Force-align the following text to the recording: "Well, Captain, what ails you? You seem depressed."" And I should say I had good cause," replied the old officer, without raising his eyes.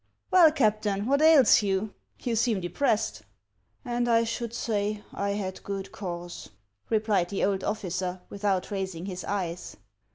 "Well, 0.31 0.51
Captain, 0.51 1.05
what 1.05 1.21
ails 1.21 1.61
you? 1.61 1.93
You 2.23 2.35
seem 2.35 2.59
depressed."" 2.59 3.21
And 3.85 4.09
I 4.09 4.23
should 4.23 4.51
say 4.51 5.03
I 5.13 5.33
had 5.33 5.61
good 5.61 5.91
cause," 5.91 6.49
replied 6.89 7.29
the 7.29 7.45
old 7.45 7.63
officer, 7.63 8.21
without 8.27 8.71
raising 8.71 9.05
his 9.05 9.23
eyes. 9.23 9.77